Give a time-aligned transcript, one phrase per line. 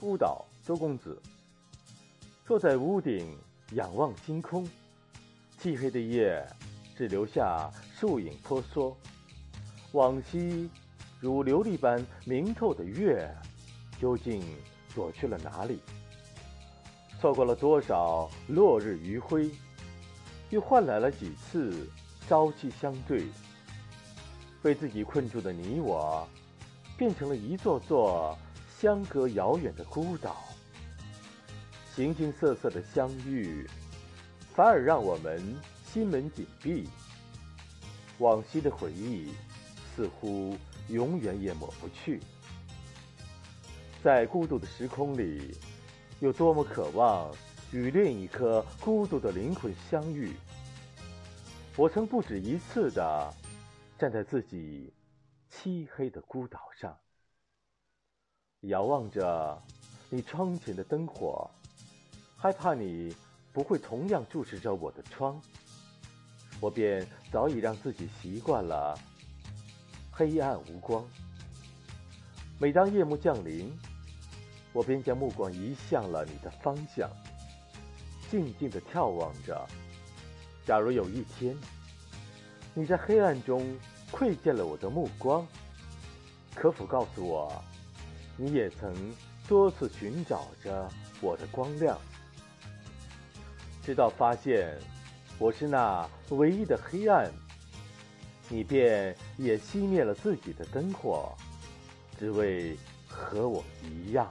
[0.00, 1.20] 孤岛，周公子。
[2.46, 3.36] 坐在屋顶
[3.72, 4.64] 仰望星空，
[5.58, 6.46] 漆黑的夜
[6.96, 8.96] 只留下树影婆娑，
[9.90, 10.70] 往昔
[11.18, 13.28] 如琉璃般明透的月，
[14.00, 14.40] 究竟
[14.94, 15.80] 躲去了哪里？
[17.20, 19.50] 错过了多少落日余晖，
[20.50, 21.90] 又换来了几次
[22.28, 23.26] 朝夕相对？
[24.62, 26.24] 被自己困住的你我，
[26.96, 28.38] 变成了一座座
[28.80, 30.44] 相隔遥远的孤岛。
[31.92, 33.68] 形形色色的相遇，
[34.54, 35.42] 反而让我们
[35.84, 36.88] 心门紧闭。
[38.18, 39.32] 往昔的回忆，
[39.96, 40.56] 似乎
[40.88, 42.20] 永远也抹不去。
[44.00, 45.56] 在孤独的时空里，
[46.20, 47.34] 有多么渴望
[47.72, 50.36] 与另一颗孤独的灵魂相遇。
[51.76, 53.34] 我曾不止一次的
[53.98, 54.92] 站在自己
[55.50, 56.96] 漆黑的孤岛上，
[58.62, 59.62] 遥望着
[60.10, 61.48] 你窗前的灯火。
[62.36, 63.14] 害怕你
[63.52, 65.40] 不会同样注视着我的窗，
[66.60, 68.98] 我便早已让自己习惯了
[70.10, 71.04] 黑暗无光。
[72.60, 73.72] 每当夜幕降临，
[74.72, 77.10] 我便将目光移向了你的方向，
[78.30, 79.66] 静静的眺望着。
[80.64, 81.56] 假如有一天，
[82.74, 83.76] 你在黑暗中
[84.10, 85.46] 窥见了我的目光，
[86.54, 87.52] 可否告诉我，
[88.40, 88.94] 你也曾
[89.48, 90.88] 多次寻找着
[91.20, 91.98] 我的光亮？
[93.82, 94.78] 直到发现
[95.38, 97.28] 我是那唯一的黑暗，
[98.48, 101.34] 你便也熄灭了自己的灯火，
[102.16, 102.76] 只为
[103.08, 104.30] 和我一样。